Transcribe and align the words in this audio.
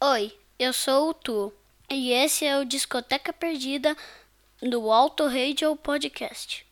Oi, 0.00 0.32
eu 0.60 0.72
sou 0.72 1.10
o 1.10 1.14
Tu 1.14 1.52
e 1.90 2.12
esse 2.12 2.44
é 2.44 2.56
o 2.56 2.64
Discoteca 2.64 3.32
Perdida 3.32 3.96
do 4.62 4.92
Auto 4.92 5.26
Radio 5.26 5.74
Podcast. 5.74 6.64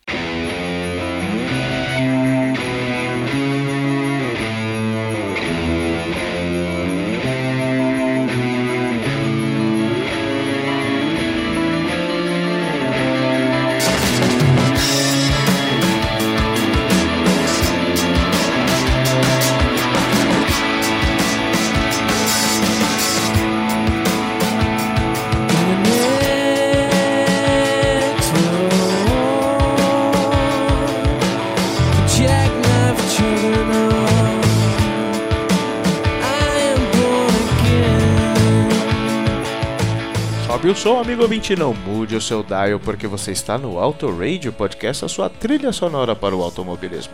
Sobe 40.57 40.69
o 40.69 40.75
som, 40.75 40.99
amigo 40.99 41.21
ouvinte, 41.21 41.55
não 41.55 41.71
mude 41.71 42.15
o 42.15 42.21
seu 42.21 42.41
dial 42.41 42.79
porque 42.79 43.05
você 43.05 43.31
está 43.31 43.59
no 43.59 43.77
Auto 43.77 44.09
Radio 44.09 44.51
Podcast, 44.51 45.05
a 45.05 45.07
sua 45.07 45.29
trilha 45.29 45.71
sonora 45.71 46.15
para 46.15 46.35
o 46.35 46.41
automobilismo. 46.41 47.13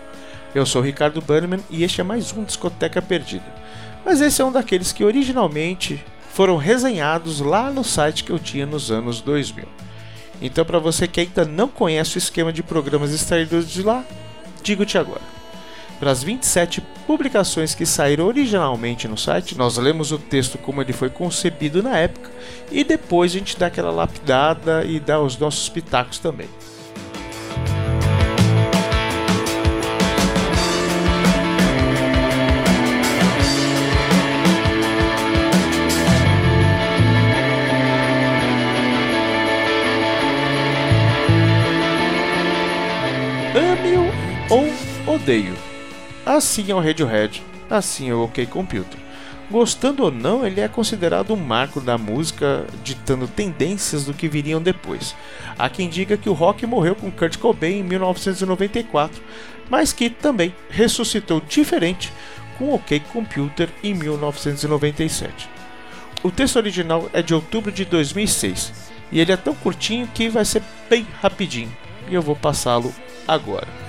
Eu 0.55 0.65
sou 0.65 0.81
Ricardo 0.81 1.21
Bannerman 1.21 1.59
e 1.69 1.83
este 1.83 1.99
é 1.99 2.05
mais 2.05 2.31
um 2.31 2.45
Discoteca 2.45 3.01
Perdida. 3.01 3.43
Mas 4.05 4.21
esse 4.21 4.41
é 4.41 4.45
um 4.45 4.51
daqueles 4.51 4.93
que 4.93 5.03
originalmente 5.03 6.01
foram 6.29 6.55
resenhados 6.55 7.41
lá 7.41 7.69
no 7.69 7.83
site 7.83 8.23
que 8.23 8.31
eu 8.31 8.39
tinha 8.39 8.65
nos 8.65 8.89
anos 8.89 9.19
2000. 9.19 9.65
Então, 10.41 10.63
para 10.63 10.79
você 10.79 11.05
que 11.05 11.19
ainda 11.19 11.43
não 11.43 11.67
conhece 11.67 12.15
o 12.15 12.19
esquema 12.19 12.53
de 12.53 12.63
programas 12.63 13.13
extraídos 13.13 13.69
de 13.69 13.83
lá, 13.83 14.05
digo-te 14.63 14.97
agora. 14.97 15.42
As 16.05 16.21
27 16.21 16.81
publicações 17.07 17.73
que 17.73 17.85
saíram 17.85 18.27
originalmente 18.27 19.07
no 19.07 19.17
site, 19.17 19.57
nós 19.57 19.77
lemos 19.77 20.11
o 20.11 20.19
texto 20.19 20.57
como 20.57 20.81
ele 20.81 20.93
foi 20.93 21.09
concebido 21.09 21.81
na 21.81 21.97
época 21.97 22.29
e 22.71 22.83
depois 22.83 23.31
a 23.31 23.39
gente 23.39 23.57
dá 23.57 23.67
aquela 23.67 23.89
lapidada 23.89 24.83
e 24.85 24.99
dá 24.99 25.19
os 25.19 25.37
nossos 25.37 25.69
pitacos 25.69 26.19
também. 26.19 26.47
Ame-o 43.55 44.11
ou 44.49 45.15
odeio 45.15 45.72
Assim 46.25 46.71
é 46.71 46.75
o 46.75 46.79
Radiohead, 46.79 47.43
assim 47.69 48.09
é 48.09 48.13
o 48.13 48.23
OK 48.23 48.45
Computer. 48.45 48.99
Gostando 49.51 50.03
ou 50.03 50.11
não, 50.11 50.47
ele 50.47 50.61
é 50.61 50.67
considerado 50.67 51.33
um 51.33 51.37
marco 51.37 51.81
da 51.81 51.97
música, 51.97 52.65
ditando 52.81 53.27
tendências 53.27 54.05
do 54.05 54.13
que 54.13 54.29
viriam 54.29 54.61
depois. 54.61 55.13
Há 55.59 55.69
quem 55.69 55.89
diga 55.89 56.15
que 56.15 56.29
o 56.29 56.33
rock 56.33 56.65
morreu 56.65 56.95
com 56.95 57.11
Kurt 57.11 57.37
Cobain 57.37 57.79
em 57.79 57.83
1994, 57.83 59.21
mas 59.69 59.91
que 59.91 60.09
também 60.09 60.55
ressuscitou 60.69 61.41
diferente 61.41 62.11
com 62.57 62.73
OK 62.73 63.01
Computer 63.11 63.69
em 63.83 63.93
1997. 63.93 65.49
O 66.23 66.31
texto 66.31 66.55
original 66.55 67.09
é 67.11 67.21
de 67.21 67.33
outubro 67.33 67.71
de 67.71 67.83
2006 67.83 68.71
e 69.11 69.19
ele 69.19 69.31
é 69.31 69.37
tão 69.37 69.53
curtinho 69.53 70.07
que 70.07 70.29
vai 70.29 70.45
ser 70.45 70.63
bem 70.89 71.05
rapidinho, 71.21 71.71
e 72.09 72.15
eu 72.15 72.21
vou 72.21 72.35
passá-lo 72.35 72.93
agora. 73.27 73.82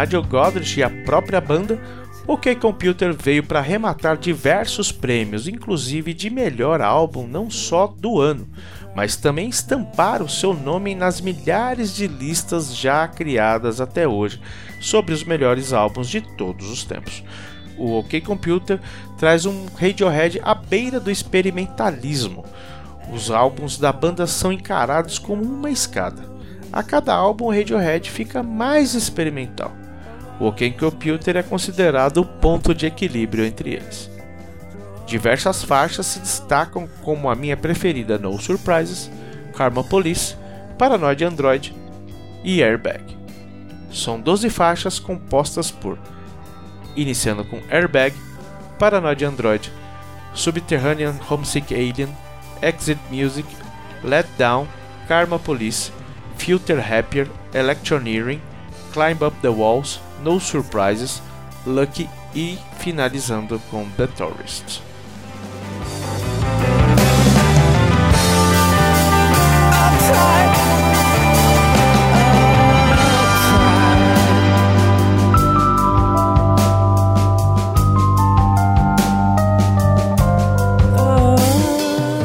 Nigel 0.00 0.22
Godrich 0.22 0.80
e 0.80 0.82
a 0.82 0.88
própria 0.88 1.40
banda, 1.42 1.78
o 2.26 2.38
K-Computer 2.38 3.12
veio 3.12 3.42
para 3.42 3.58
arrematar 3.58 4.16
diversos 4.16 4.90
prêmios, 4.90 5.46
inclusive 5.46 6.14
de 6.14 6.30
melhor 6.30 6.80
álbum 6.80 7.26
não 7.26 7.50
só 7.50 7.86
do 7.86 8.18
ano, 8.18 8.48
mas 8.94 9.16
também 9.16 9.48
estampar 9.48 10.22
o 10.22 10.28
seu 10.28 10.54
nome 10.54 10.94
nas 10.94 11.20
milhares 11.20 11.94
de 11.94 12.06
listas 12.06 12.74
já 12.74 13.06
criadas 13.06 13.80
até 13.80 14.08
hoje 14.08 14.40
sobre 14.80 15.12
os 15.12 15.22
melhores 15.22 15.72
álbuns 15.72 16.08
de 16.08 16.20
todos 16.20 16.70
os 16.70 16.82
tempos. 16.82 17.22
O 17.76 17.98
OK 17.98 18.20
Computer 18.22 18.80
traz 19.18 19.44
um 19.44 19.66
Radiohead 19.78 20.40
à 20.42 20.54
beira 20.54 20.98
do 20.98 21.10
experimentalismo. 21.10 22.44
Os 23.12 23.30
álbuns 23.30 23.76
da 23.76 23.92
banda 23.92 24.26
são 24.26 24.52
encarados 24.52 25.18
como 25.18 25.42
uma 25.42 25.70
escada. 25.70 26.30
A 26.72 26.82
cada 26.82 27.12
álbum, 27.12 27.46
o 27.46 27.50
Radiohead 27.50 28.10
fica 28.10 28.42
mais 28.42 28.94
experimental. 28.94 29.79
O 30.40 30.46
OK 30.46 30.70
Computer 30.72 31.36
é 31.36 31.42
considerado 31.42 32.22
o 32.22 32.24
ponto 32.24 32.74
de 32.74 32.86
equilíbrio 32.86 33.44
entre 33.44 33.74
eles. 33.74 34.10
Diversas 35.06 35.62
faixas 35.62 36.06
se 36.06 36.20
destacam 36.20 36.88
como 37.02 37.28
a 37.28 37.34
minha 37.34 37.56
preferida 37.56 38.18
No 38.18 38.40
Surprises, 38.40 39.10
Karma 39.54 39.84
Police, 39.84 40.34
Paranoid 40.78 41.22
Android 41.22 41.74
e 42.42 42.62
Airbag. 42.62 43.18
São 43.92 44.18
12 44.18 44.48
faixas 44.48 44.98
compostas 44.98 45.70
por, 45.70 45.98
iniciando 46.96 47.44
com 47.44 47.60
Airbag, 47.68 48.16
Paranoid 48.78 49.22
Android, 49.24 49.70
Subterranean 50.32 51.16
Homesick 51.28 51.74
Alien, 51.74 52.08
Exit 52.62 52.98
Music, 53.10 53.46
Let 54.02 54.26
Down, 54.38 54.66
Karma 55.06 55.38
Police, 55.38 55.92
Filter 56.38 56.78
Happier, 56.78 57.28
Electioneering, 57.52 58.40
Climb 58.92 59.18
Up 59.22 59.36
the 59.42 59.48
Walls, 59.48 60.00
No 60.22 60.40
Surprises, 60.40 61.22
Lucky 61.66 62.08
e 62.34 62.58
finalizando 62.78 63.60
com 63.70 63.88
The 63.90 64.06
Tourist. 64.06 64.82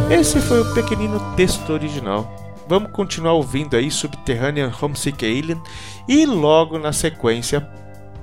Esse 0.09 0.39
foi 0.41 0.61
o 0.61 0.73
pequenino 0.73 1.19
texto 1.35 1.71
original 1.71 2.45
Vamos 2.67 2.91
continuar 2.91 3.33
ouvindo 3.33 3.75
aí 3.75 3.91
Subterranean 3.91 4.71
Homesick 4.81 5.23
Alien 5.23 5.61
e 6.07 6.25
logo 6.25 6.79
na 6.79 6.91
sequência 6.91 7.67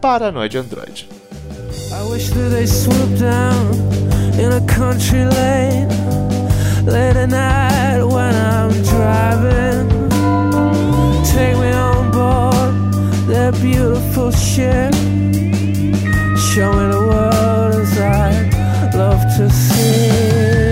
Paranoid 0.02 0.56
Android. 0.56 1.04
I 1.92 2.02
wish 2.10 2.30
that 2.30 2.48
they 2.48 2.66
swoop 2.66 3.20
down 3.20 3.72
in 4.34 4.50
a 4.50 4.66
country 4.66 5.24
lane 5.24 5.88
late 6.84 7.14
at 7.14 7.28
night 7.28 8.02
when 8.02 8.34
I'm 8.34 8.72
driving. 8.82 9.88
Take 11.24 11.56
me 11.56 11.70
on 11.70 12.10
board 12.10 13.28
their 13.28 13.52
beautiful 13.52 14.32
ship. 14.32 14.92
Show 16.50 16.72
me 16.72 16.84
the 16.90 17.02
world 17.08 17.74
as 17.76 17.98
I 18.00 18.90
love 18.96 19.22
to 19.36 19.48
see. 19.50 20.71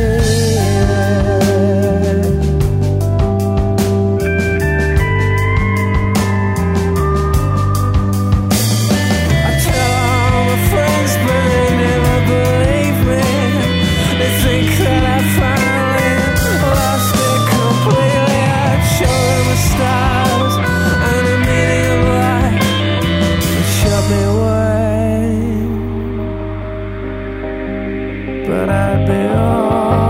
but 28.46 28.68
I'd 28.68 29.06
be 29.06 29.28
all 29.36 30.09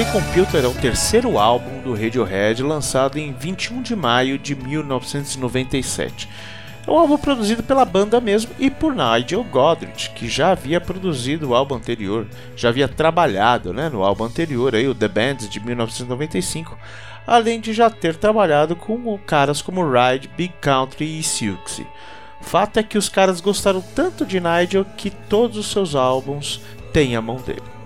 OK 0.00 0.12
Computer 0.12 0.64
é 0.64 0.66
o 0.66 0.72
terceiro 0.72 1.38
álbum 1.38 1.82
do 1.82 1.92
Radiohead 1.92 2.62
lançado 2.62 3.18
em 3.18 3.34
21 3.34 3.82
de 3.82 3.94
maio 3.94 4.38
de 4.38 4.54
1997. 4.54 6.26
É 6.86 6.90
um 6.90 6.96
álbum 6.96 7.18
produzido 7.18 7.62
pela 7.62 7.84
banda 7.84 8.18
mesmo 8.18 8.50
e 8.58 8.70
por 8.70 8.94
Nigel 8.94 9.44
Godrich, 9.44 10.08
que 10.12 10.26
já 10.26 10.52
havia 10.52 10.80
produzido 10.80 11.50
o 11.50 11.54
álbum 11.54 11.74
anterior, 11.74 12.26
já 12.56 12.70
havia 12.70 12.88
trabalhado 12.88 13.74
né, 13.74 13.90
no 13.90 14.02
álbum 14.02 14.24
anterior, 14.24 14.74
aí, 14.74 14.88
o 14.88 14.94
The 14.94 15.08
Bands 15.08 15.50
de 15.50 15.60
1995, 15.60 16.78
além 17.26 17.60
de 17.60 17.74
já 17.74 17.90
ter 17.90 18.16
trabalhado 18.16 18.74
com 18.74 19.18
caras 19.18 19.60
como 19.60 19.84
Ride, 19.84 20.30
Big 20.34 20.54
Country 20.62 21.18
e 21.18 21.22
Silksy. 21.22 21.86
Fato 22.40 22.78
é 22.78 22.82
que 22.82 22.96
os 22.96 23.10
caras 23.10 23.42
gostaram 23.42 23.82
tanto 23.94 24.24
de 24.24 24.40
Nigel 24.40 24.86
que 24.96 25.10
todos 25.10 25.58
os 25.58 25.70
seus 25.70 25.94
álbuns 25.94 26.58
têm 26.90 27.16
a 27.16 27.20
mão 27.20 27.36
dele. 27.36 27.79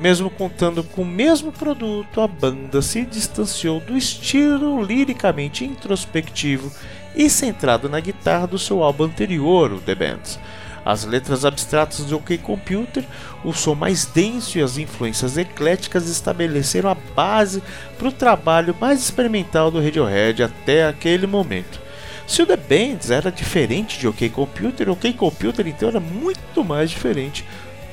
Mesmo 0.00 0.28
contando 0.28 0.82
com 0.82 1.02
o 1.02 1.06
mesmo 1.06 1.52
produto, 1.52 2.20
a 2.20 2.26
banda 2.26 2.82
se 2.82 3.04
distanciou 3.04 3.78
do 3.80 3.96
estilo 3.96 4.82
liricamente 4.82 5.64
introspectivo 5.64 6.70
e 7.14 7.30
centrado 7.30 7.88
na 7.88 8.00
guitarra 8.00 8.46
do 8.46 8.58
seu 8.58 8.82
álbum 8.82 9.04
anterior, 9.04 9.72
o 9.72 9.78
The 9.78 9.94
Bands. 9.94 10.38
As 10.84 11.04
letras 11.04 11.44
abstratas 11.44 12.04
do 12.04 12.16
OK 12.16 12.36
Computer, 12.38 13.04
o 13.42 13.52
som 13.52 13.74
mais 13.74 14.04
denso 14.04 14.58
e 14.58 14.62
as 14.62 14.76
influências 14.76 15.38
ecléticas 15.38 16.08
estabeleceram 16.08 16.90
a 16.90 16.94
base 16.94 17.62
para 17.96 18.08
o 18.08 18.12
trabalho 18.12 18.76
mais 18.78 19.00
experimental 19.00 19.70
do 19.70 19.80
Radiohead 19.80 20.42
até 20.42 20.86
aquele 20.86 21.26
momento. 21.26 21.80
Se 22.26 22.42
o 22.42 22.46
The 22.46 22.56
Bands 22.56 23.10
era 23.10 23.30
diferente 23.30 23.98
de 23.98 24.08
OK 24.08 24.28
Computer, 24.28 24.90
OK 24.90 25.12
Computer 25.14 25.66
então 25.66 25.88
era 25.88 26.00
muito 26.00 26.64
mais 26.64 26.90
diferente 26.90 27.44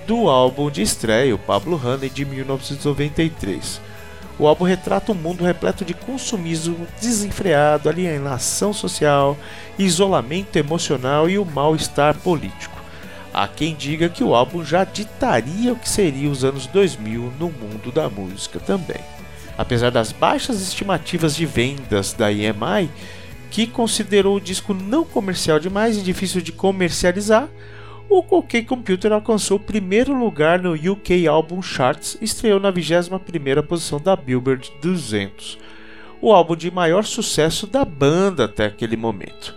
do 0.08 0.30
álbum 0.30 0.70
de 0.70 0.82
estreia, 0.82 1.34
o 1.34 1.40
Pablo 1.40 1.80
Honey, 1.84 2.10
de 2.10 2.26
1993. 2.26 3.82
O 4.40 4.48
álbum 4.48 4.66
retrata 4.66 5.12
um 5.12 5.16
mundo 5.16 5.44
repleto 5.44 5.86
de 5.86 5.94
consumismo 5.94 6.88
desenfreado, 7.00 7.88
alienação 7.88 8.74
social, 8.74 9.38
isolamento 9.78 10.56
emocional 10.58 11.30
e 11.30 11.38
o 11.38 11.46
mal-estar 11.46 12.18
político. 12.18 12.82
Há 13.34 13.48
quem 13.48 13.76
diga 13.76 14.10
que 14.10 14.24
o 14.24 14.36
álbum 14.36 14.64
já 14.64 14.84
ditaria 14.84 15.72
o 15.72 15.76
que 15.76 15.88
seria 15.88 16.30
os 16.30 16.44
anos 16.44 16.68
2000 16.68 17.34
no 17.40 17.50
mundo 17.50 17.92
da 17.92 18.10
música 18.10 18.60
também. 18.60 19.00
Apesar 19.58 19.90
das 19.92 20.12
baixas 20.12 20.62
estimativas 20.62 21.36
de 21.36 21.46
vendas 21.46 22.14
da 22.14 22.32
EMI, 22.32 22.90
que 23.50 23.68
considerou 23.68 24.38
o 24.38 24.42
disco 24.42 24.74
não 24.74 25.06
comercial 25.06 25.60
demais 25.60 25.98
e 25.98 26.02
difícil 26.02 26.42
de 26.42 26.52
comercializar, 26.52 27.48
o 28.12 28.26
OK 28.40 28.64
Computer 28.66 29.14
alcançou 29.14 29.56
o 29.56 29.60
primeiro 29.60 30.14
lugar 30.14 30.62
no 30.62 30.74
UK 30.74 31.26
Album 31.28 31.62
Charts 31.62 32.18
e 32.20 32.26
estreou 32.26 32.60
na 32.60 32.72
21ª 32.72 33.64
posição 33.64 34.02
da 34.02 34.18
Billboard 34.18 34.70
200, 34.82 35.58
o 36.20 36.34
álbum 36.34 36.58
de 36.58 36.70
maior 36.70 37.06
sucesso 37.06 37.66
da 37.66 37.86
banda 37.86 38.46
até 38.46 38.66
aquele 38.66 38.98
momento. 38.98 39.56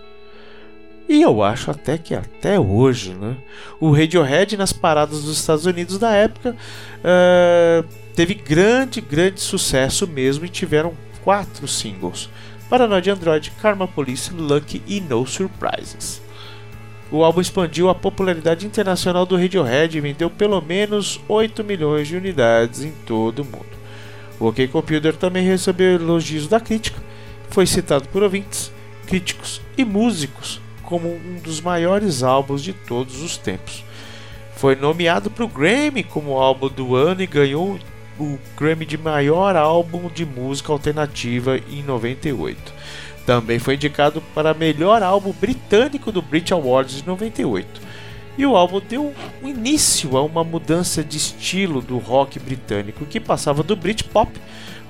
E 1.09 1.21
eu 1.21 1.43
acho 1.43 1.69
até 1.69 1.97
que 1.97 2.15
até 2.15 2.57
hoje, 2.57 3.13
né? 3.13 3.35
O 3.77 3.91
Radiohead 3.91 4.55
nas 4.55 4.71
paradas 4.71 5.23
dos 5.23 5.37
Estados 5.37 5.65
Unidos 5.65 5.99
da 5.99 6.13
época 6.13 6.55
uh, 7.01 7.85
teve 8.15 8.33
grande, 8.35 9.01
grande 9.01 9.41
sucesso 9.41 10.07
mesmo 10.07 10.45
e 10.45 10.49
tiveram 10.49 10.93
quatro 11.25 11.67
singles: 11.67 12.29
Paranoid 12.69 13.11
Android, 13.11 13.51
Karma 13.61 13.85
Police, 13.85 14.33
Lucky 14.33 14.81
e 14.87 15.01
No 15.01 15.27
Surprises. 15.27 16.24
O 17.11 17.23
álbum 17.23 17.39
expandiu 17.39 17.87
a 17.89 17.95
popularidade 17.95 18.65
internacional 18.65 19.25
do 19.25 19.37
Radiohead 19.37 19.95
e 19.95 20.01
vendeu 20.01 20.29
pelo 20.29 20.59
menos 20.59 21.19
8 21.27 21.63
milhões 21.63 22.07
de 22.07 22.17
unidades 22.17 22.83
em 22.83 22.91
todo 23.05 23.39
o 23.39 23.45
mundo. 23.45 23.75
O 24.39 24.47
OK 24.47 24.67
Computer 24.67 25.15
também 25.15 25.45
recebeu 25.45 25.95
elogios 25.95 26.47
da 26.47 26.59
crítica, 26.59 27.01
foi 27.49 27.65
citado 27.65 28.07
por 28.09 28.23
ouvintes, 28.23 28.71
críticos 29.05 29.61
e 29.77 29.85
músicos 29.85 30.59
como 30.83 31.07
um 31.07 31.39
dos 31.41 31.61
maiores 31.61 32.23
álbuns 32.23 32.63
de 32.63 32.73
todos 32.73 33.21
os 33.21 33.37
tempos. 33.37 33.83
Foi 34.55 34.75
nomeado 34.75 35.29
para 35.29 35.45
o 35.45 35.49
Grammy 35.49 36.03
como 36.03 36.39
álbum 36.39 36.69
do 36.69 36.95
ano 36.95 37.21
e 37.21 37.27
ganhou 37.27 37.79
o 38.19 38.39
Grammy 38.57 38.85
de 38.85 38.97
maior 38.97 39.55
álbum 39.55 40.09
de 40.09 40.25
música 40.25 40.71
alternativa 40.71 41.57
em 41.69 41.83
98. 41.83 42.73
Também 43.25 43.57
foi 43.57 43.75
indicado 43.75 44.21
para 44.33 44.53
melhor 44.53 45.01
álbum 45.01 45.33
britânico 45.33 46.11
do 46.11 46.21
Brit 46.21 46.53
Awards 46.53 46.97
de 46.97 47.07
98. 47.07 47.81
E 48.37 48.45
o 48.45 48.55
álbum 48.55 48.81
deu 48.81 49.13
início 49.41 50.15
a 50.17 50.21
uma 50.21 50.43
mudança 50.43 51.03
de 51.03 51.17
estilo 51.17 51.81
do 51.81 51.97
rock 51.97 52.37
britânico, 52.37 53.05
que 53.05 53.19
passava 53.19 53.63
do 53.63 53.75
Britpop 53.75 54.31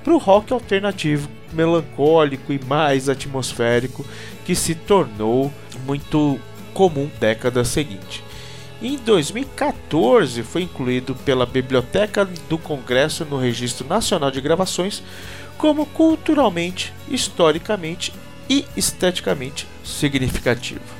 para 0.02 0.12
o 0.12 0.18
rock 0.18 0.52
alternativo, 0.52 1.28
melancólico 1.52 2.52
e 2.52 2.60
mais 2.64 3.08
atmosférico, 3.08 4.04
que 4.44 4.54
se 4.54 4.74
tornou 4.74 5.52
muito 5.86 6.38
comum 6.74 7.08
década 7.18 7.64
seguinte. 7.64 8.22
Em 8.82 8.98
2014 8.98 10.42
foi 10.42 10.62
incluído 10.62 11.14
pela 11.14 11.46
Biblioteca 11.46 12.28
do 12.48 12.58
Congresso 12.58 13.24
no 13.24 13.38
Registro 13.38 13.86
Nacional 13.88 14.30
de 14.30 14.40
Gravações 14.40 15.02
como 15.56 15.86
culturalmente, 15.86 16.92
historicamente 17.08 18.12
e 18.48 18.64
esteticamente 18.76 19.66
significativo. 19.84 20.95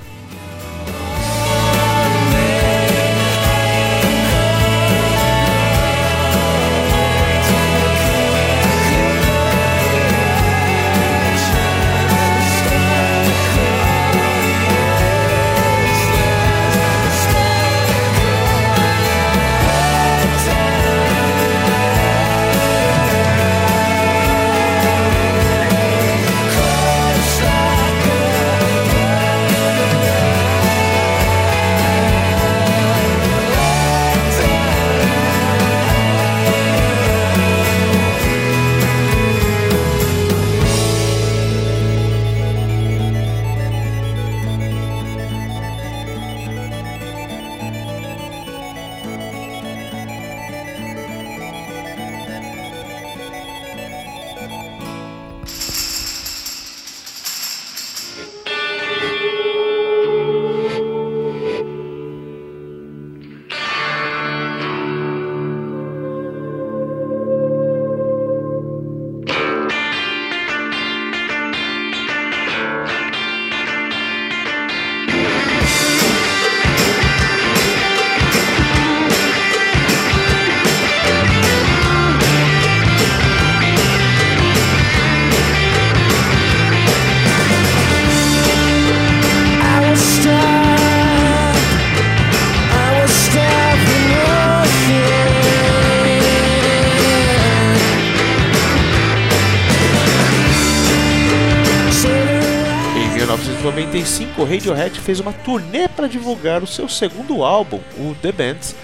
O 104.36 104.44
Radiohead 104.44 105.00
fez 105.00 105.20
uma 105.20 105.32
turnê 105.32 105.88
para 105.88 106.06
divulgar 106.06 106.62
o 106.62 106.66
seu 106.66 106.86
segundo 106.86 107.42
álbum, 107.42 107.80
o 107.96 108.14
The 108.20 108.30
Bands. 108.30 108.76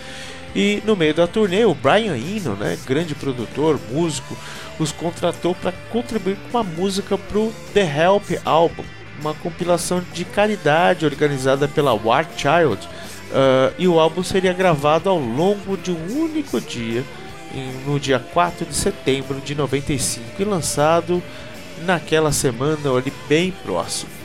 E 0.57 0.83
no 0.87 0.97
meio 0.97 1.13
da 1.13 1.27
turnê, 1.27 1.67
o 1.67 1.75
Brian 1.75 2.17
Eno, 2.17 2.57
né, 2.57 2.79
grande 2.87 3.15
produtor, 3.15 3.79
músico, 3.91 4.35
os 4.79 4.91
contratou 4.91 5.55
para 5.55 5.73
contribuir 5.91 6.37
com 6.37 6.57
uma 6.57 6.65
música 6.65 7.19
para 7.19 7.39
o 7.39 7.53
The 7.75 7.83
Help 7.83 8.31
Album, 8.43 8.85
uma 9.21 9.35
compilação 9.35 10.03
de 10.15 10.25
caridade 10.25 11.05
organizada 11.05 11.69
pela 11.69 11.93
War 11.93 12.27
Child. 12.35 12.87
Uh, 12.87 13.75
e 13.79 13.87
o 13.87 14.01
álbum 14.01 14.23
seria 14.23 14.55
gravado 14.55 15.11
ao 15.11 15.19
longo 15.19 15.77
de 15.77 15.91
um 15.91 16.23
único 16.23 16.59
dia 16.59 17.05
no 17.87 18.01
dia 18.01 18.19
4 18.19 18.65
de 18.65 18.75
setembro 18.75 19.41
de 19.41 19.55
95 19.55 20.41
e 20.41 20.45
lançado 20.45 21.23
naquela 21.85 22.33
semana 22.33 22.91
ali 22.97 23.13
bem 23.29 23.53
próximo. 23.63 24.22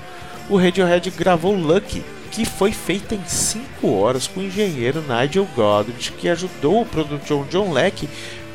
O 0.50 0.56
Radiohead 0.56 1.10
gravou 1.12 1.54
Lucky, 1.54 2.02
que 2.32 2.46
foi 2.46 2.72
feita 2.72 3.14
em 3.14 3.26
5 3.26 3.92
horas 3.92 4.28
com 4.28 4.40
o 4.40 4.44
engenheiro 4.44 5.02
Nigel 5.02 5.46
Godrich, 5.54 6.14
que 6.14 6.30
ajudou 6.30 6.82
o 6.82 6.86
produtor 6.86 7.46
John 7.50 7.74
Leck 7.74 8.08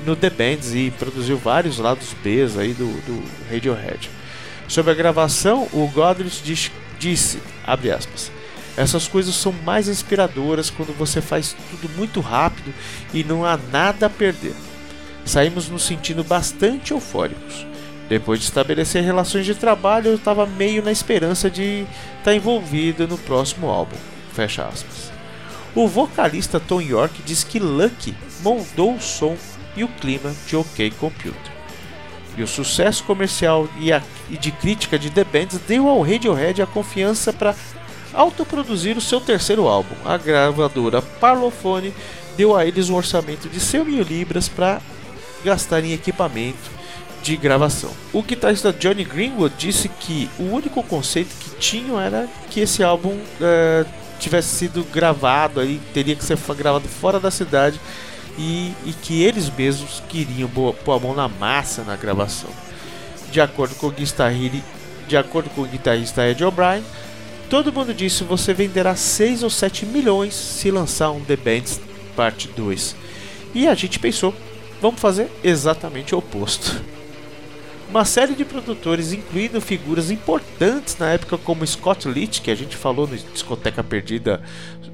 no 0.07 0.17
The 0.17 0.31
Bands 0.31 0.75
e 0.75 0.91
produziu 0.91 1.37
vários 1.37 1.79
lados 1.79 2.15
B 2.23 2.47
aí 2.59 2.73
do, 2.73 2.87
do 2.87 3.23
Radiohead. 3.51 4.09
Sobre 4.69 4.93
a 4.93 4.95
gravação, 4.95 5.69
o 5.71 5.87
Godrich 5.89 6.43
disse, 6.43 6.71
disse 6.99 7.39
abre 7.63 7.91
aspas, 7.91 8.33
essas 8.75 9.07
coisas 9.07 9.35
são 9.35 9.53
mais 9.53 9.87
inspiradoras 9.87 10.71
quando 10.71 10.97
você 10.97 11.21
faz 11.21 11.55
tudo 11.71 11.95
muito 11.95 12.21
rápido 12.21 12.73
e 13.13 13.23
não 13.23 13.45
há 13.45 13.59
nada 13.71 14.07
a 14.07 14.11
perder. 14.11 14.55
Saímos 15.27 15.69
nos 15.69 15.83
sentindo 15.83 16.25
bastante 16.25 16.93
eufóricos. 16.93 17.67
Depois 18.13 18.41
de 18.41 18.45
estabelecer 18.45 19.03
relações 19.03 19.47
de 19.47 19.55
trabalho, 19.55 20.09
eu 20.09 20.17
estava 20.17 20.45
meio 20.45 20.83
na 20.83 20.93
esperança 20.93 21.51
de 21.51 21.87
estar 22.19 22.25
tá 22.25 22.35
envolvido 22.35 23.09
no 23.09 23.17
próximo 23.17 23.71
álbum. 23.71 23.97
Fecha 24.35 24.67
aspas. 24.67 25.11
O 25.75 25.89
vocalista 25.89 26.61
Tom 26.61 26.83
York 26.83 27.23
diz 27.25 27.43
que 27.43 27.59
Lucky 27.59 28.15
moldou 28.43 28.97
o 28.97 29.01
som 29.01 29.35
e 29.75 29.83
o 29.83 29.89
clima 29.89 30.31
de 30.47 30.55
OK 30.55 30.91
Computer. 31.01 31.53
E 32.37 32.43
o 32.43 32.47
sucesso 32.47 33.03
comercial 33.05 33.67
e, 33.81 33.91
a, 33.91 34.03
e 34.29 34.37
de 34.37 34.51
crítica 34.51 34.99
de 34.99 35.09
The 35.09 35.25
Bands 35.25 35.59
deu 35.67 35.89
ao 35.89 36.03
Radiohead 36.03 36.61
a 36.61 36.67
confiança 36.67 37.33
para 37.33 37.55
autoproduzir 38.13 38.95
o 38.95 39.01
seu 39.01 39.23
terceiro 39.23 39.67
álbum. 39.67 39.95
A 40.05 40.19
gravadora 40.19 41.01
Parlophone 41.01 41.95
deu 42.37 42.55
a 42.55 42.67
eles 42.67 42.91
um 42.91 42.95
orçamento 42.95 43.49
de 43.49 43.59
100 43.59 43.85
mil 43.87 44.03
libras 44.03 44.51
para 44.51 44.83
gastar 45.43 45.83
em 45.83 45.95
equipamento 45.95 46.82
de 47.23 47.37
gravação. 47.37 47.91
O 48.13 48.23
guitarrista 48.23 48.73
Johnny 48.73 49.05
Greenwood 49.05 49.55
disse 49.57 49.89
que 49.89 50.29
o 50.39 50.45
único 50.45 50.83
conceito 50.83 51.31
que 51.39 51.57
tinham 51.57 52.01
era 52.01 52.29
que 52.51 52.61
esse 52.61 52.83
álbum 52.83 53.15
uh, 53.15 53.87
tivesse 54.19 54.57
sido 54.57 54.85
gravado 54.85 55.61
aí, 55.61 55.81
teria 55.95 56.17
que 56.17 56.25
ser 56.25 56.39
gravado 56.57 56.89
fora 56.89 57.21
da 57.21 57.31
cidade 57.31 57.81
e, 58.39 58.73
e 58.85 58.93
que 59.03 59.23
eles 59.23 59.51
mesmos 59.51 60.03
queriam 60.09 60.49
pôr 60.49 60.95
a 60.95 60.99
mão 60.99 61.15
na 61.15 61.29
massa 61.29 61.83
na 61.83 61.97
gravação. 61.97 62.51
De 63.31 63.41
acordo 63.41 63.75
com 63.77 63.87
o 63.87 63.91
guitarrista, 63.91 64.63
de 65.09 65.17
acordo 65.17 65.51
com 65.51 65.63
o 65.63 65.67
guitarrista 65.67 66.29
Ed 66.29 66.45
O'Brien, 66.45 66.85
todo 67.49 67.73
mundo 67.73 67.95
disse 67.95 68.25
você 68.25 68.53
venderá 68.53 68.97
6 68.97 69.43
ou 69.43 69.51
7 69.51 69.87
milhões 69.87 70.35
se 70.35 70.71
lançar 70.71 71.11
um 71.11 71.21
The 71.21 71.37
Bands 71.37 71.81
Parte 72.17 72.49
2. 72.49 72.97
E 73.55 73.67
a 73.67 73.75
gente 73.75 73.99
pensou, 73.99 74.35
vamos 74.81 75.01
fazer 75.01 75.31
exatamente 75.43 76.15
o 76.15 76.19
oposto. 76.19 76.92
Uma 77.93 78.07
série 78.07 78.35
de 78.35 78.43
produtores, 78.43 79.13
incluindo 79.13 79.61
figuras 79.61 80.11
importantes 80.11 80.97
na 80.97 81.11
época 81.11 81.37
como 81.37 81.67
Scott 81.67 82.09
Litt, 82.09 82.41
que 82.41 82.51
a 82.51 82.55
gente 82.55 82.75
falou 82.75 83.07
no 83.07 83.15
Discoteca 83.19 83.85
Perdida 83.85 84.41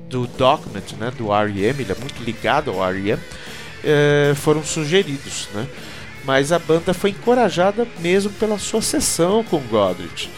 do 0.08 0.26
Document, 0.26 0.82
né, 0.98 1.12
do 1.16 1.32
R.E.M., 1.32 1.80
ele 1.80 1.92
é 1.92 1.94
muito 1.94 2.20
ligado 2.24 2.72
ao 2.72 2.84
R.E.M., 2.84 3.22
é, 3.84 4.34
foram 4.34 4.64
sugeridos, 4.64 5.48
né? 5.54 5.68
Mas 6.24 6.50
a 6.50 6.58
banda 6.58 6.92
foi 6.92 7.10
encorajada 7.10 7.86
mesmo 8.00 8.32
pela 8.32 8.58
sua 8.58 8.82
sessão 8.82 9.44
com 9.44 9.60
Godrich. 9.60 10.28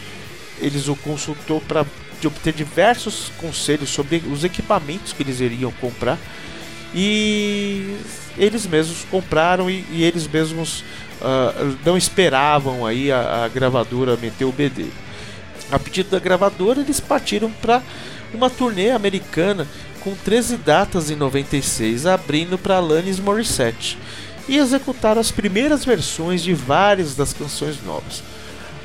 Eles 0.59 0.87
o 0.87 0.95
consultou 0.95 1.59
para 1.61 1.83
obter 2.23 2.53
diversos 2.53 3.31
conselhos 3.37 3.89
sobre 3.89 4.21
os 4.31 4.43
equipamentos 4.43 5.13
que 5.13 5.23
eles 5.23 5.39
iriam 5.39 5.71
comprar 5.81 6.19
e 6.93 7.97
eles 8.37 8.67
mesmos 8.67 9.03
compraram 9.09 9.67
e, 9.67 9.83
e 9.89 10.03
eles 10.03 10.27
mesmos 10.27 10.83
uh, 11.21 11.77
não 11.85 11.97
esperavam 11.97 12.85
aí 12.85 13.11
a, 13.11 13.45
a, 13.45 13.47
gravadora 13.47 14.17
meter 14.17 14.45
o 14.45 14.51
BD. 14.51 14.87
A 15.71 15.79
pedido 15.79 16.09
da 16.09 16.19
gravadora, 16.19 16.81
eles 16.81 16.99
partiram 16.99 17.51
para 17.51 17.81
uma 18.33 18.49
turnê 18.49 18.91
americana 18.91 19.67
com 20.01 20.15
13 20.15 20.57
datas 20.57 21.09
em 21.09 21.15
96, 21.15 22.05
abrindo 22.05 22.57
para 22.57 22.77
Alanis 22.77 23.19
Morissette, 23.19 23.97
e 24.47 24.57
executaram 24.57 25.21
as 25.21 25.31
primeiras 25.31 25.85
versões 25.85 26.41
de 26.41 26.53
várias 26.53 27.15
das 27.15 27.31
canções 27.31 27.81
novas. 27.85 28.23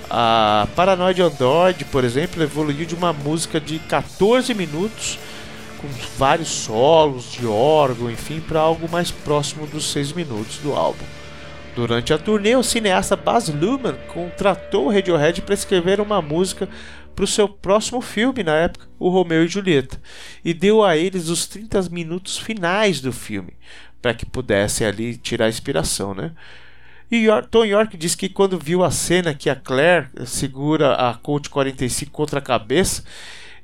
A 0.09 0.69
Paranoid 0.77 1.21
Android, 1.21 1.85
por 1.87 2.05
exemplo, 2.05 2.43
evoluiu 2.43 2.87
de 2.87 2.95
uma 2.95 3.13
música 3.13 3.61
de 3.61 3.79
14 3.81 4.55
minutos 4.55 5.19
com 5.79 5.89
vários 6.17 6.49
solos 6.49 7.33
de 7.33 7.47
órgão, 7.47 8.11
enfim, 8.11 8.41
para 8.41 8.61
algo 8.61 8.89
mais 8.89 9.11
próximo 9.11 9.67
dos 9.67 9.91
6 9.91 10.13
minutos 10.13 10.59
do 10.59 10.75
álbum. 10.75 11.05
Durante 11.77 12.15
a 12.15 12.17
turnê, 12.17 12.57
o 12.57 12.63
cineasta 12.63 13.15
Baz 13.15 13.51
Luhrmann 13.51 13.99
contratou 14.09 14.87
o 14.87 14.91
Radiohead 14.91 15.43
para 15.43 15.53
escrever 15.53 16.01
uma 16.01 16.23
música 16.23 16.67
para 17.15 17.23
o 17.23 17.29
seu 17.29 17.47
próximo 17.47 18.01
filme 18.01 18.43
na 18.43 18.55
época, 18.55 18.89
o 18.99 19.11
Romeu 19.11 19.45
e 19.45 19.47
Julieta, 19.47 20.01
e 20.43 20.55
deu 20.55 20.83
a 20.83 20.97
eles 20.97 21.29
os 21.29 21.47
30 21.47 21.83
minutos 21.91 22.39
finais 22.39 23.03
do 23.03 23.13
filme, 23.13 23.53
para 24.01 24.15
que 24.15 24.25
pudessem 24.25 24.87
ali 24.87 25.19
tirar 25.19 25.51
inspiração, 25.51 26.15
né? 26.15 26.33
E 27.11 27.27
Tom 27.51 27.67
York 27.67 27.95
diz 27.99 28.15
que 28.15 28.31
quando 28.31 28.59
viu 28.59 28.83
a 28.83 28.91
cena 28.91 29.35
que 29.35 29.51
a 29.51 29.55
Claire 29.55 30.09
segura 30.25 30.95
a 30.95 31.13
Colt 31.13 31.51
45 31.51 32.11
contra 32.11 32.39
a 32.39 32.43
cabeça, 32.43 33.05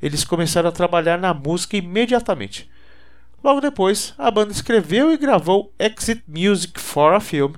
eles 0.02 0.22
começaram 0.22 0.68
a 0.68 0.72
trabalhar 0.72 1.18
na 1.18 1.32
música 1.32 1.78
imediatamente. 1.78 2.70
Logo 3.42 3.62
depois, 3.62 4.12
a 4.18 4.30
banda 4.30 4.52
escreveu 4.52 5.10
e 5.10 5.16
gravou 5.16 5.72
Exit 5.78 6.22
Music 6.28 6.78
for 6.78 7.14
a 7.14 7.20
Film, 7.20 7.52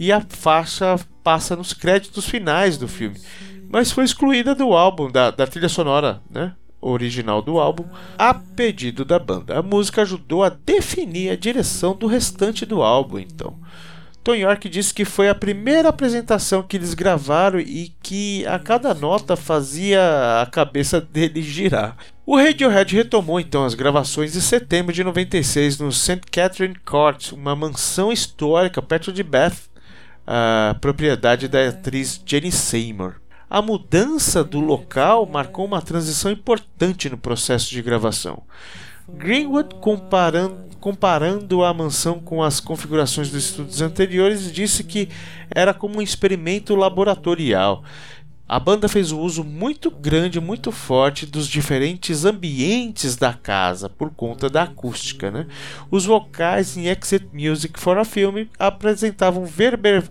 e 0.00 0.10
a 0.10 0.22
faixa 0.22 0.98
passa 1.22 1.54
nos 1.54 1.74
créditos 1.74 2.26
finais 2.26 2.78
do 2.78 2.88
filme, 2.88 3.20
mas 3.70 3.92
foi 3.92 4.02
excluída 4.04 4.54
do 4.54 4.72
álbum, 4.72 5.12
da, 5.12 5.30
da 5.30 5.46
trilha 5.46 5.68
sonora, 5.68 6.22
né? 6.30 6.54
original 6.80 7.42
do 7.42 7.60
álbum, 7.60 7.84
a 8.16 8.32
pedido 8.32 9.04
da 9.04 9.18
banda. 9.18 9.58
A 9.58 9.62
música 9.62 10.00
ajudou 10.00 10.42
a 10.42 10.48
definir 10.48 11.30
a 11.30 11.36
direção 11.36 11.94
do 11.94 12.06
restante 12.06 12.64
do 12.64 12.82
álbum, 12.82 13.18
então. 13.18 13.58
Tom 14.24 14.34
York 14.34 14.68
disse 14.68 14.92
que 14.92 15.04
foi 15.04 15.28
a 15.28 15.34
primeira 15.34 15.88
apresentação 15.88 16.62
que 16.62 16.76
eles 16.76 16.92
gravaram 16.92 17.58
e 17.58 17.92
que 18.02 18.46
a 18.46 18.58
cada 18.58 18.94
nota 18.94 19.34
fazia 19.34 20.42
a 20.42 20.46
cabeça 20.46 21.00
dele 21.00 21.42
girar. 21.42 21.96
O 22.26 22.36
Radiohead 22.36 22.94
retomou 22.94 23.40
então 23.40 23.64
as 23.64 23.74
gravações 23.74 24.36
em 24.36 24.40
setembro 24.40 24.92
de 24.92 25.02
96 25.02 25.78
no 25.78 25.90
St. 25.90 26.20
Catherine 26.30 26.76
Court, 26.84 27.32
uma 27.32 27.56
mansão 27.56 28.12
histórica 28.12 28.82
perto 28.82 29.10
de 29.10 29.22
Bath, 29.22 29.69
a 30.26 30.76
propriedade 30.80 31.48
da 31.48 31.68
atriz 31.68 32.20
Jenny 32.24 32.52
Seymour. 32.52 33.14
A 33.48 33.60
mudança 33.60 34.44
do 34.44 34.60
local 34.60 35.26
marcou 35.26 35.64
uma 35.64 35.82
transição 35.82 36.30
importante 36.30 37.10
no 37.10 37.18
processo 37.18 37.70
de 37.70 37.82
gravação. 37.82 38.42
Greenwood, 39.08 39.74
comparando, 39.80 40.76
comparando 40.78 41.64
a 41.64 41.74
mansão 41.74 42.20
com 42.20 42.42
as 42.42 42.60
configurações 42.60 43.28
dos 43.28 43.46
estúdios 43.46 43.82
anteriores, 43.82 44.52
disse 44.52 44.84
que 44.84 45.08
era 45.50 45.74
como 45.74 45.98
um 45.98 46.02
experimento 46.02 46.76
laboratorial 46.76 47.82
a 48.50 48.58
banda 48.58 48.88
fez 48.88 49.12
um 49.12 49.20
uso 49.20 49.44
muito 49.44 49.92
grande, 49.92 50.40
muito 50.40 50.72
forte 50.72 51.24
dos 51.24 51.46
diferentes 51.46 52.24
ambientes 52.24 53.14
da 53.14 53.32
casa 53.32 53.88
por 53.88 54.10
conta 54.10 54.50
da 54.50 54.64
acústica. 54.64 55.30
Né? 55.30 55.46
Os 55.88 56.04
vocais 56.04 56.76
em 56.76 56.88
Exit 56.88 57.28
Music 57.32 57.78
for 57.78 57.96
a 57.96 58.04
Film 58.04 58.46
apresentavam 58.58 59.48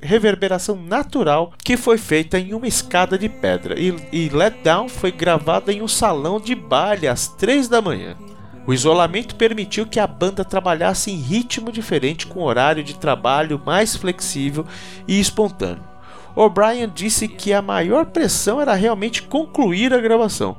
reverberação 0.01 0.81
natural 0.81 1.51
que 1.61 1.75
foi 1.75 1.97
feita 1.97 2.39
em 2.39 2.53
uma 2.53 2.65
escada 2.65 3.17
de 3.17 3.27
pedra 3.27 3.77
e, 3.77 3.93
e 4.09 4.29
Let 4.29 4.63
Down 4.63 4.87
foi 4.87 5.11
gravada 5.11 5.73
em 5.73 5.81
um 5.81 5.87
salão 5.89 6.39
de 6.39 6.55
baile 6.55 7.09
às 7.09 7.27
3 7.27 7.67
da 7.67 7.81
manhã. 7.81 8.15
O 8.65 8.73
isolamento 8.73 9.35
permitiu 9.35 9.85
que 9.85 9.99
a 9.99 10.07
banda 10.07 10.45
trabalhasse 10.45 11.11
em 11.11 11.17
ritmo 11.17 11.73
diferente 11.73 12.25
com 12.25 12.41
horário 12.41 12.85
de 12.85 12.97
trabalho 12.97 13.61
mais 13.65 13.97
flexível 13.97 14.65
e 15.05 15.19
espontâneo. 15.19 15.88
O'Brien 16.35 16.89
disse 16.93 17.27
que 17.27 17.53
a 17.53 17.61
maior 17.61 18.05
pressão 18.05 18.61
era 18.61 18.73
realmente 18.73 19.23
concluir 19.23 19.93
a 19.93 19.99
gravação. 19.99 20.57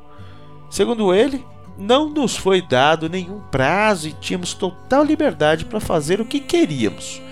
Segundo 0.69 1.15
ele, 1.15 1.45
não 1.79 2.09
nos 2.09 2.37
foi 2.37 2.61
dado 2.61 3.09
nenhum 3.09 3.41
prazo 3.51 4.09
e 4.09 4.13
tínhamos 4.13 4.53
total 4.53 5.03
liberdade 5.03 5.65
para 5.65 5.81
fazer 5.81 6.21
o 6.21 6.25
que 6.25 6.41
queríamos. 6.41 7.23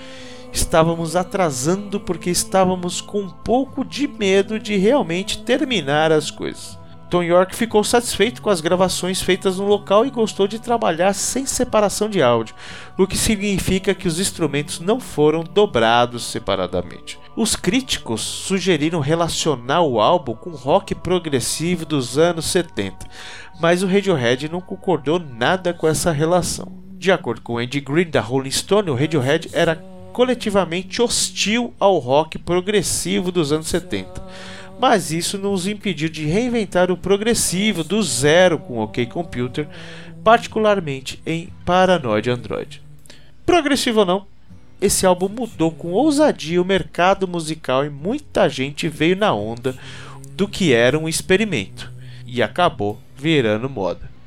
Estávamos 0.52 1.14
atrasando 1.14 2.00
porque 2.00 2.30
estávamos 2.30 3.00
com 3.00 3.20
um 3.20 3.28
pouco 3.28 3.84
de 3.84 4.08
medo 4.08 4.58
de 4.58 4.76
realmente 4.76 5.42
terminar 5.42 6.10
as 6.10 6.30
coisas. 6.30 6.77
Tom 7.08 7.22
York 7.22 7.56
ficou 7.56 7.82
satisfeito 7.82 8.42
com 8.42 8.50
as 8.50 8.60
gravações 8.60 9.22
feitas 9.22 9.58
no 9.58 9.66
local 9.66 10.04
e 10.04 10.10
gostou 10.10 10.46
de 10.46 10.58
trabalhar 10.58 11.14
sem 11.14 11.46
separação 11.46 12.08
de 12.08 12.22
áudio, 12.22 12.54
o 12.98 13.06
que 13.06 13.16
significa 13.16 13.94
que 13.94 14.06
os 14.06 14.20
instrumentos 14.20 14.80
não 14.80 15.00
foram 15.00 15.42
dobrados 15.42 16.24
separadamente. 16.24 17.18
Os 17.34 17.56
críticos 17.56 18.20
sugeriram 18.20 19.00
relacionar 19.00 19.80
o 19.82 20.00
álbum 20.00 20.34
com 20.34 20.50
rock 20.50 20.94
progressivo 20.94 21.86
dos 21.86 22.18
anos 22.18 22.44
70, 22.46 23.06
mas 23.58 23.82
o 23.82 23.86
Radiohead 23.86 24.48
não 24.50 24.60
concordou 24.60 25.18
nada 25.18 25.72
com 25.72 25.88
essa 25.88 26.12
relação. 26.12 26.78
De 26.98 27.10
acordo 27.10 27.40
com 27.40 27.58
Andy 27.58 27.80
Green 27.80 28.10
da 28.10 28.20
Rolling 28.20 28.50
Stone, 28.50 28.90
o 28.90 28.94
Radiohead 28.94 29.48
era 29.52 29.76
coletivamente 30.12 31.00
hostil 31.00 31.72
ao 31.78 31.96
rock 31.98 32.38
progressivo 32.38 33.30
dos 33.30 33.52
anos 33.52 33.68
70. 33.68 34.20
Mas 34.78 35.10
isso 35.10 35.36
não 35.36 35.52
os 35.52 35.66
impediu 35.66 36.08
de 36.08 36.24
reinventar 36.24 36.90
o 36.90 36.96
progressivo 36.96 37.82
do 37.82 38.02
zero 38.02 38.58
com 38.58 38.78
OK 38.78 39.06
Computer, 39.06 39.66
particularmente 40.22 41.20
em 41.26 41.48
Paranoid 41.64 42.30
Android. 42.30 42.82
Progressivo 43.44 44.00
ou 44.00 44.06
não, 44.06 44.26
esse 44.80 45.04
álbum 45.04 45.28
mudou 45.28 45.72
com 45.72 45.90
ousadia 45.90 46.62
o 46.62 46.64
mercado 46.64 47.26
musical 47.26 47.84
e 47.84 47.90
muita 47.90 48.48
gente 48.48 48.88
veio 48.88 49.16
na 49.16 49.34
onda 49.34 49.74
do 50.32 50.46
que 50.46 50.72
era 50.72 50.96
um 50.96 51.08
experimento 51.08 51.90
e 52.24 52.42
acabou 52.42 53.00
virando 53.16 53.68
moda. 53.68 54.17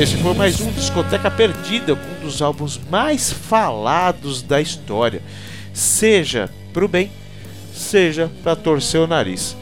Esse 0.00 0.16
foi 0.16 0.32
mais 0.32 0.58
um 0.62 0.72
Discoteca 0.72 1.30
Perdida, 1.30 1.92
um 1.92 2.24
dos 2.24 2.40
álbuns 2.40 2.80
mais 2.90 3.30
falados 3.30 4.40
da 4.40 4.58
história, 4.58 5.20
seja 5.74 6.48
pro 6.72 6.88
bem, 6.88 7.10
seja 7.74 8.30
para 8.42 8.56
torcer 8.56 8.98
o 8.98 9.06
nariz. 9.06 9.54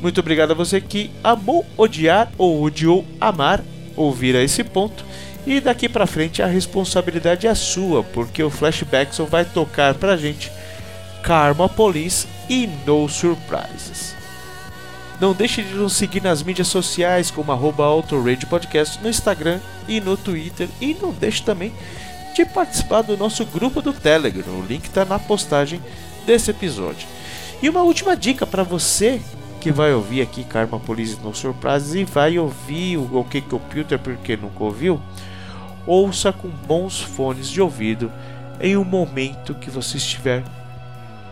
Muito 0.00 0.18
obrigado 0.18 0.50
a 0.50 0.54
você 0.54 0.80
que 0.80 1.12
amou 1.22 1.64
odiar 1.76 2.32
ou 2.36 2.60
odiou 2.60 3.04
amar 3.20 3.62
ouvir 3.94 4.34
a 4.34 4.42
esse 4.42 4.64
ponto. 4.64 5.04
E 5.46 5.60
daqui 5.60 5.88
para 5.88 6.08
frente 6.08 6.42
a 6.42 6.46
responsabilidade 6.46 7.46
é 7.46 7.54
sua, 7.54 8.02
porque 8.02 8.42
o 8.42 8.50
Flashbackson 8.50 9.26
vai 9.26 9.44
tocar 9.44 9.94
pra 9.94 10.16
gente 10.16 10.50
Karma 11.22 11.68
Police 11.68 12.26
e 12.50 12.68
No 12.84 13.08
Surprises. 13.08 14.23
Não 15.20 15.32
deixe 15.32 15.62
de 15.62 15.74
nos 15.74 15.92
seguir 15.92 16.22
nas 16.22 16.42
mídias 16.42 16.68
sociais 16.68 17.30
como 17.30 17.52
arroba 17.52 17.84
Podcast 18.48 19.00
no 19.02 19.08
Instagram 19.08 19.60
e 19.86 20.00
no 20.00 20.16
Twitter. 20.16 20.68
E 20.80 20.94
não 20.94 21.12
deixe 21.12 21.42
também 21.42 21.72
de 22.34 22.44
participar 22.44 23.02
do 23.02 23.16
nosso 23.16 23.44
grupo 23.46 23.80
do 23.80 23.92
Telegram. 23.92 24.58
O 24.58 24.66
link 24.66 24.86
está 24.86 25.04
na 25.04 25.18
postagem 25.18 25.80
desse 26.26 26.50
episódio. 26.50 27.06
E 27.62 27.68
uma 27.68 27.82
última 27.82 28.16
dica 28.16 28.46
para 28.46 28.64
você 28.64 29.20
que 29.60 29.70
vai 29.70 29.94
ouvir 29.94 30.20
aqui 30.20 30.44
Karma 30.44 30.78
Police 30.78 31.18
No 31.22 31.34
Surprises 31.34 31.94
e 31.94 32.04
vai 32.04 32.38
ouvir 32.38 32.98
o 32.98 33.16
OK 33.16 33.40
Computer 33.42 33.98
porque 33.98 34.36
nunca 34.36 34.64
ouviu. 34.64 35.00
Ouça 35.86 36.32
com 36.32 36.48
bons 36.48 37.00
fones 37.00 37.48
de 37.48 37.60
ouvido 37.60 38.12
em 38.60 38.76
um 38.76 38.84
momento 38.84 39.54
que 39.54 39.70
você 39.70 39.96
estiver 39.96 40.42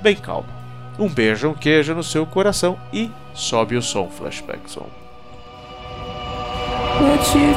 bem 0.01 0.16
calmo. 0.16 0.62
Um 0.98 1.09
beijo, 1.09 1.48
um 1.48 1.55
queijo 1.55 1.94
no 1.94 2.02
seu 2.02 2.26
coração 2.26 2.78
e 2.92 3.11
Sobe 3.35 3.76
o 3.76 3.83
som, 3.83 4.09
Flashback 4.11 4.70
Som. 4.70 4.87
Let 7.00 7.35
you 7.35 7.52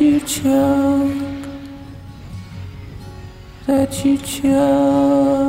you 0.00 0.18
choke, 0.20 1.12
let 3.68 4.04
you 4.04 4.16
choke. 4.18 5.39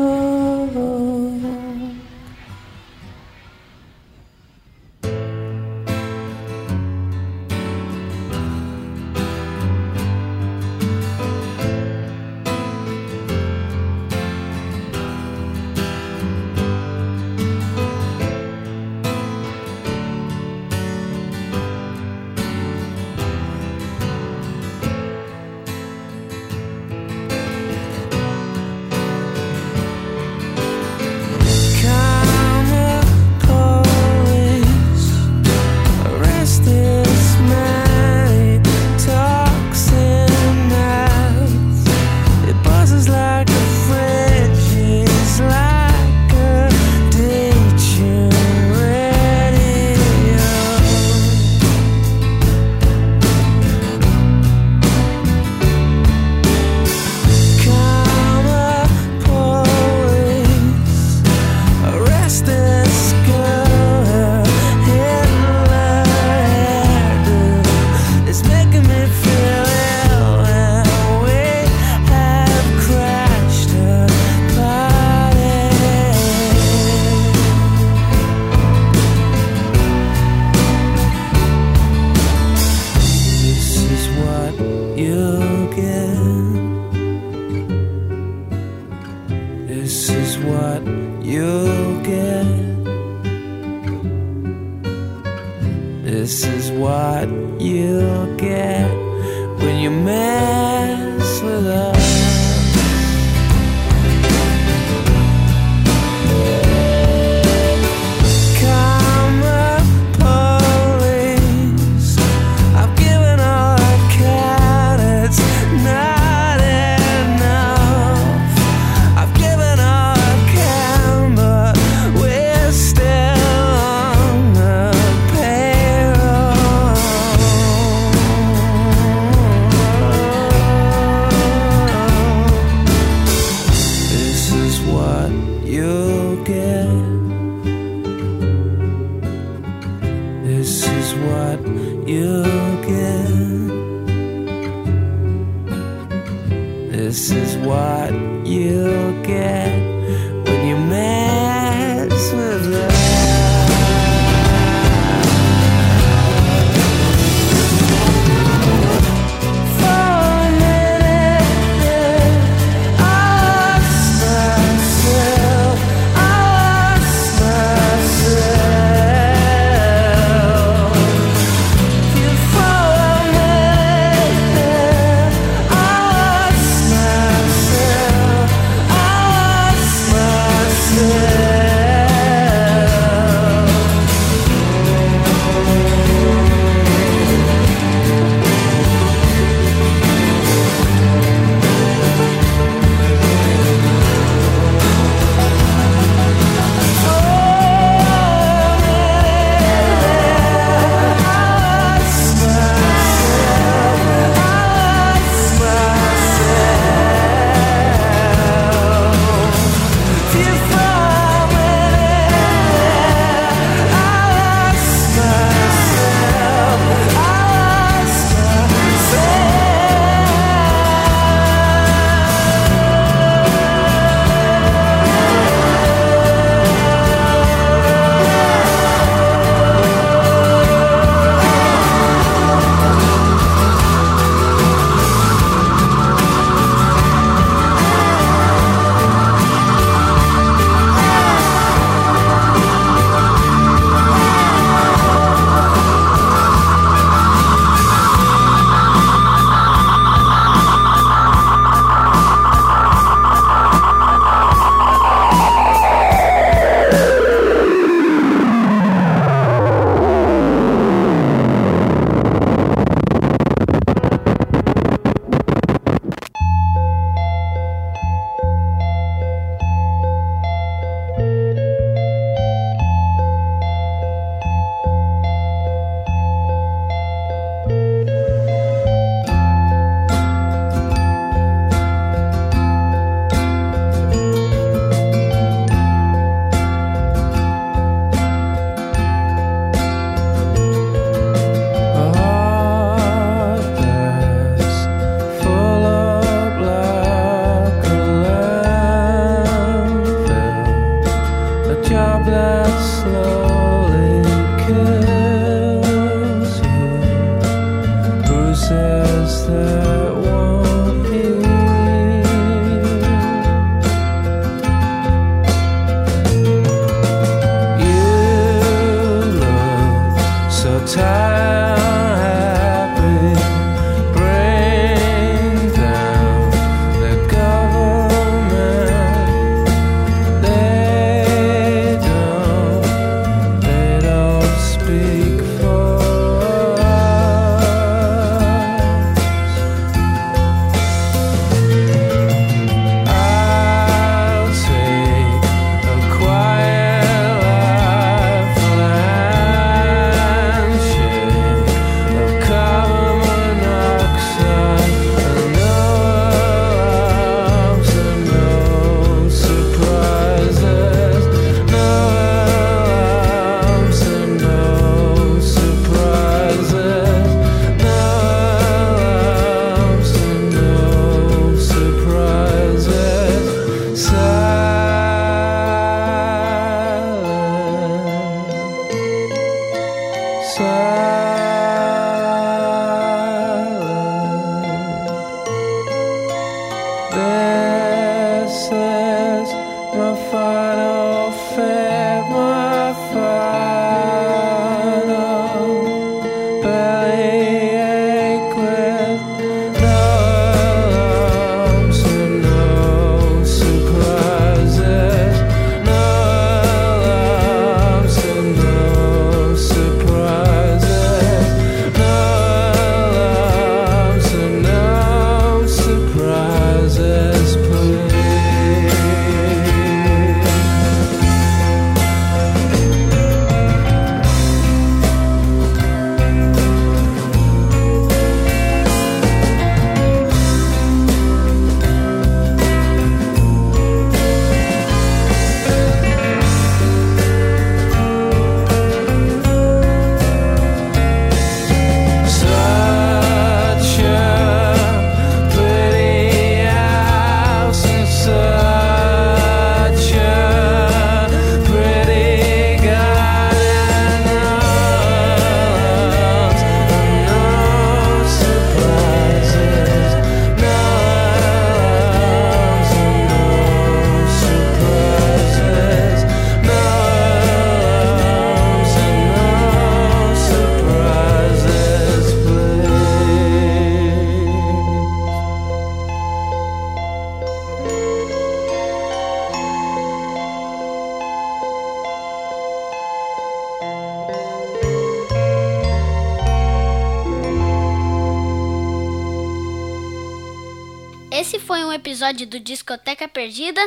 Episódio 492.12 492.46
do 492.46 492.60
Discoteca 492.60 493.26
Perdida 493.26 493.82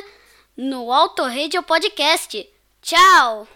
no 0.57 0.91
Auto 0.91 1.25
Radio 1.25 1.63
Podcast. 1.63 2.49
Tchau! 2.81 3.47